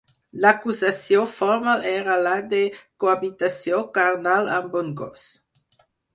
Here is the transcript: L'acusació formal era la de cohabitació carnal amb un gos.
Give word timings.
L'acusació 0.43 1.25
formal 1.33 1.85
era 1.89 2.15
la 2.29 2.33
de 2.55 2.63
cohabitació 3.05 3.83
carnal 4.01 4.53
amb 4.59 4.81
un 4.83 4.91
gos. 5.05 5.29